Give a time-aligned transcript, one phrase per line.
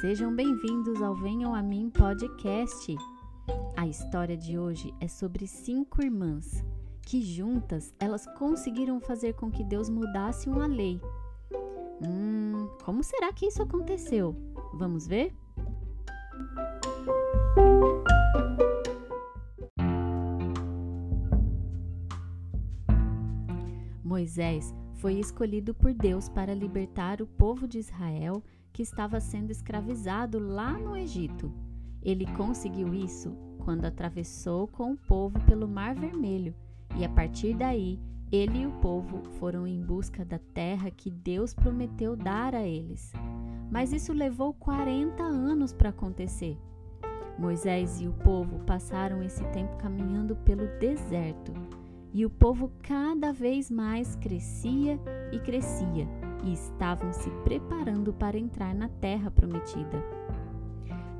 [0.00, 2.96] Sejam bem-vindos ao Venham a Mim podcast.
[3.76, 6.64] A história de hoje é sobre cinco irmãs
[7.02, 11.00] que juntas elas conseguiram fazer com que Deus mudasse uma lei.
[12.00, 14.36] Hum, como será que isso aconteceu?
[14.74, 15.34] Vamos ver?
[24.04, 28.44] Moisés foi escolhido por Deus para libertar o povo de Israel
[28.78, 31.52] que estava sendo escravizado lá no Egito.
[32.00, 36.54] Ele conseguiu isso quando atravessou com o povo pelo Mar Vermelho,
[36.96, 37.98] e a partir daí
[38.30, 43.12] ele e o povo foram em busca da terra que Deus prometeu dar a eles.
[43.68, 46.56] Mas isso levou 40 anos para acontecer.
[47.36, 51.52] Moisés e o povo passaram esse tempo caminhando pelo deserto
[52.14, 55.00] e o povo cada vez mais crescia
[55.32, 56.08] e crescia,
[56.44, 60.02] e estavam se preparando para entrar na terra prometida.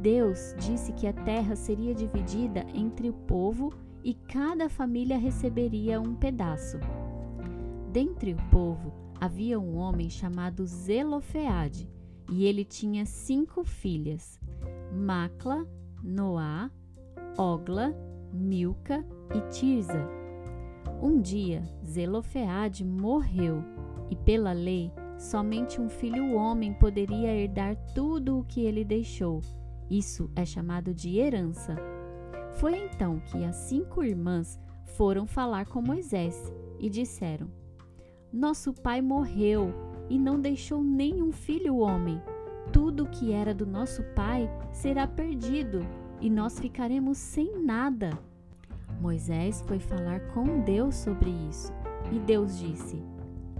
[0.00, 6.14] Deus disse que a terra seria dividida entre o povo e cada família receberia um
[6.14, 6.78] pedaço.
[7.92, 11.88] Dentre o povo havia um homem chamado Zelofeade,
[12.28, 14.40] e ele tinha cinco filhas:
[14.92, 15.66] Macla,
[16.02, 16.70] Noá,
[17.38, 17.94] Ogla,
[18.32, 19.04] Milca
[19.34, 20.08] e Tirza.
[21.00, 23.62] Um dia, Zelofeade morreu
[24.10, 24.90] e, pela lei,
[25.22, 29.40] somente um filho homem poderia herdar tudo o que ele deixou.
[29.88, 31.76] Isso é chamado de herança.
[32.54, 34.58] Foi então que as cinco irmãs
[34.96, 37.48] foram falar com Moisés e disseram:
[38.32, 39.72] Nosso pai morreu
[40.10, 42.20] e não deixou nenhum filho homem.
[42.72, 45.86] Tudo o que era do nosso pai será perdido
[46.20, 48.10] e nós ficaremos sem nada.
[49.00, 51.72] Moisés foi falar com Deus sobre isso,
[52.12, 53.02] e Deus disse: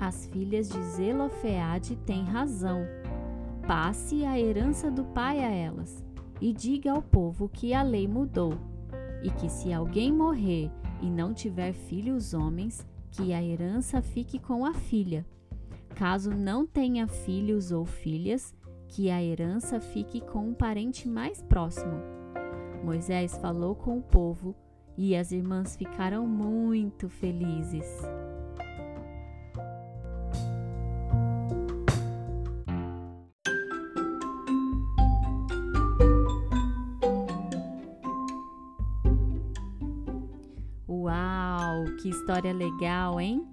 [0.00, 2.86] As filhas de Zelofeade têm razão.
[3.66, 6.04] Passe a herança do pai a elas,
[6.40, 8.54] e diga ao povo que a lei mudou,
[9.22, 10.70] e que se alguém morrer
[11.02, 15.26] e não tiver filhos homens, que a herança fique com a filha.
[15.96, 18.54] Caso não tenha filhos ou filhas,
[18.86, 22.00] que a herança fique com um parente mais próximo.
[22.84, 24.54] Moisés falou com o povo
[24.96, 27.86] e as irmãs ficaram muito felizes.
[42.00, 43.44] Que história legal, hein?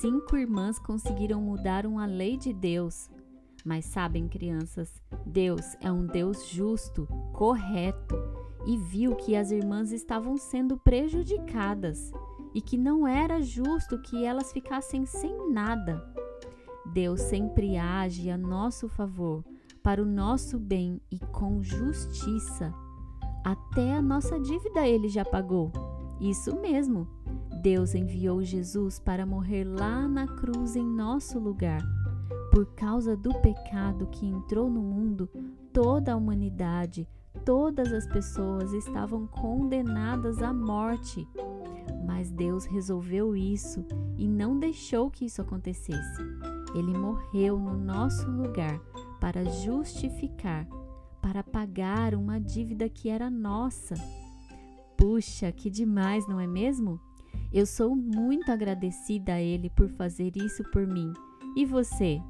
[0.00, 3.10] Cinco irmãs conseguiram mudar uma lei de Deus.
[3.64, 8.14] Mas sabem, crianças, Deus é um Deus justo, correto
[8.66, 12.12] e viu que as irmãs estavam sendo prejudicadas
[12.54, 16.04] e que não era justo que elas ficassem sem nada.
[16.92, 19.44] Deus sempre age a nosso favor,
[19.82, 22.74] para o nosso bem e com justiça.
[23.44, 25.72] Até a nossa dívida ele já pagou.
[26.20, 27.06] Isso mesmo.
[27.62, 31.80] Deus enviou Jesus para morrer lá na cruz em nosso lugar.
[32.50, 35.28] Por causa do pecado que entrou no mundo,
[35.72, 37.06] toda a humanidade
[37.48, 41.26] todas as pessoas estavam condenadas à morte.
[42.06, 43.86] Mas Deus resolveu isso
[44.16, 46.22] e não deixou que isso acontecesse.
[46.74, 48.78] Ele morreu no nosso lugar
[49.20, 50.68] para justificar,
[51.22, 53.94] para pagar uma dívida que era nossa.
[54.96, 57.00] Puxa, que demais, não é mesmo?
[57.52, 61.12] Eu sou muito agradecida a Ele por fazer isso por mim.
[61.56, 62.20] E você?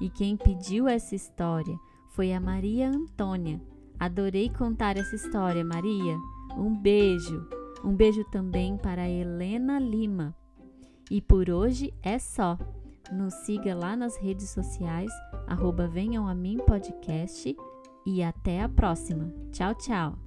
[0.00, 3.60] E quem pediu essa história foi a Maria Antônia
[4.02, 6.18] Adorei contar essa história, Maria.
[6.58, 7.46] Um beijo.
[7.84, 10.34] Um beijo também para Helena Lima.
[11.08, 12.58] E por hoje é só.
[13.12, 15.12] Nos siga lá nas redes sociais,
[15.46, 17.54] arroba Venham a Mim Podcast.
[18.04, 19.32] E até a próxima.
[19.52, 20.18] Tchau, tchau.